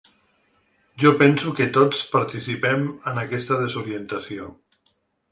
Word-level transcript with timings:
Jo 1.01 1.09
penso 1.17 1.51
que 1.59 1.67
tots 1.75 1.99
participem 2.15 2.87
en 3.11 3.19
aquesta 3.25 3.59
desorientació. 3.65 4.49